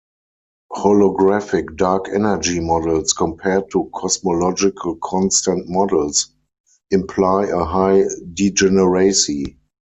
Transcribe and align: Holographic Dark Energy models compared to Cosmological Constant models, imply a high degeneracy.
Holographic 0.71 1.75
Dark 1.77 2.09
Energy 2.09 2.59
models 2.59 3.13
compared 3.13 3.69
to 3.69 3.91
Cosmological 3.93 4.95
Constant 4.95 5.69
models, 5.69 6.33
imply 6.89 7.43
a 7.45 7.63
high 7.63 8.05
degeneracy. 8.33 9.59